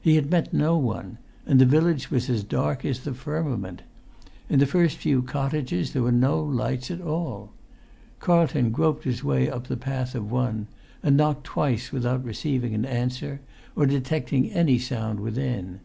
He 0.00 0.14
had 0.14 0.30
met 0.30 0.52
no 0.52 0.76
one, 0.78 1.18
and 1.46 1.60
the 1.60 1.66
village 1.66 2.08
was 2.08 2.30
as 2.30 2.44
dark 2.44 2.84
as 2.84 3.00
the 3.00 3.12
firmament; 3.12 3.82
in 4.48 4.60
the 4.60 4.68
first 4.70 4.98
few 4.98 5.20
cottages 5.20 5.92
there 5.92 6.02
were 6.04 6.12
no 6.12 6.40
lights 6.40 6.92
at 6.92 7.00
all. 7.00 7.50
Carlton 8.20 8.70
groped 8.70 9.02
his 9.02 9.24
way 9.24 9.50
up 9.50 9.66
the 9.66 9.76
path 9.76 10.14
of 10.14 10.30
one, 10.30 10.68
and 11.02 11.16
knocked 11.16 11.42
twice 11.42 11.90
without 11.90 12.24
receiving 12.24 12.72
an 12.72 12.84
answer 12.84 13.40
or 13.74 13.84
detecting 13.84 14.48
any 14.52 14.78
sound 14.78 15.18
within. 15.18 15.80